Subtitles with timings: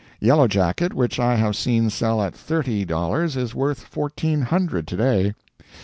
[0.19, 4.97] Yellow Jacket which I have seen sell at thirty dollars, is worth fourteen hundred, to
[4.97, 5.35] day.